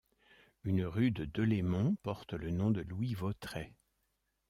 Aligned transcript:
Une 0.63 0.83
rue 0.83 1.11
de 1.11 1.25
Delémont 1.25 1.95
porte 2.01 2.33
le 2.33 2.49
nom 2.49 2.71
de 2.71 2.81
Louis 2.81 3.13
Vautrey. 3.13 3.71